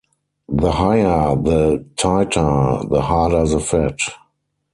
The 0.49 0.71
higher 0.71 1.35
the 1.35 1.85
titer, 1.95 2.89
the 2.89 3.01
harder 3.03 3.45
the 3.45 3.59
fat. 3.59 3.99